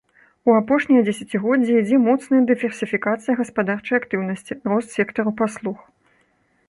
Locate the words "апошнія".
0.59-1.01